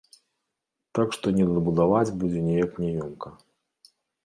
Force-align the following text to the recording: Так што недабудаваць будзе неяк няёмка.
Так 0.99 1.07
што 1.17 1.25
недабудаваць 1.41 2.15
будзе 2.23 2.41
неяк 2.49 2.83
няёмка. 2.87 3.29